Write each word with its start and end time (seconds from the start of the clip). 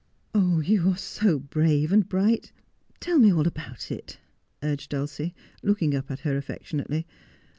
'You 0.33 0.89
are 0.89 0.97
so 0.97 1.37
brave 1.37 1.91
and 1.91 2.09
bright. 2.09 2.51
Tell 2.99 3.19
me 3.19 3.31
all 3.31 3.45
about 3.47 3.91
it,' 3.91 4.17
urged 4.63 4.89
Dulcie, 4.89 5.35
looking 5.61 5.93
up 5.93 6.09
at 6.09 6.21
her 6.21 6.35
affectionately. 6.37 7.05